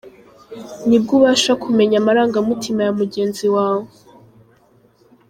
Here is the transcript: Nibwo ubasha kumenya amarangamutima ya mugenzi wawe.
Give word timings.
Nibwo 0.87 1.11
ubasha 1.17 1.51
kumenya 1.63 1.95
amarangamutima 2.01 2.79
ya 2.87 2.91
mugenzi 2.99 3.45
wawe. 3.55 3.89